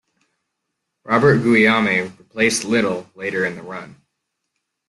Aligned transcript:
Robert 1.03 1.43
Guillaume 1.43 1.85
replaced 2.17 2.63
Little 2.65 3.07
later 3.13 3.45
in 3.45 3.55
the 3.55 3.61
run. 3.61 4.01